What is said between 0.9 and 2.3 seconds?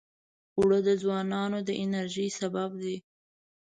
ځوانانو د انرژۍ